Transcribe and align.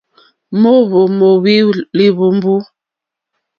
Mǒhwò 0.61 1.01
móhwí 1.17 1.53
líhwùmbú. 1.97 2.53